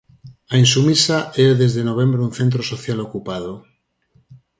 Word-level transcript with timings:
A 0.53 0.55
Insumisa 0.63 1.17
é 1.45 1.47
desde 1.61 1.81
novembro 1.89 2.19
un 2.27 2.31
centro 2.39 2.61
social 2.71 2.99
ocupado. 3.05 3.53